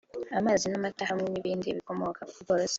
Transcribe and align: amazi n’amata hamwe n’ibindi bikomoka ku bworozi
amazi 0.39 0.65
n’amata 0.67 1.03
hamwe 1.11 1.27
n’ibindi 1.29 1.67
bikomoka 1.77 2.21
ku 2.31 2.37
bworozi 2.43 2.69